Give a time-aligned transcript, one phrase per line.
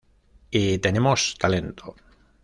[0.49, 1.95] Y tenemos talento.